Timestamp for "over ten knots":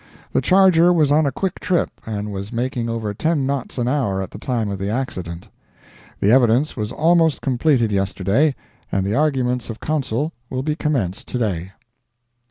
2.89-3.77